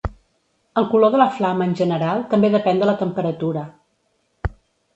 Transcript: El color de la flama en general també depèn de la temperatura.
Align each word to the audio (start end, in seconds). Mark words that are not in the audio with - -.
El 0.81 0.87
color 0.93 1.11
de 1.15 1.19
la 1.23 1.27
flama 1.35 1.67
en 1.71 1.75
general 1.81 2.25
també 2.33 2.51
depèn 2.57 2.83
de 2.85 2.89
la 2.91 2.99
temperatura. 3.05 3.69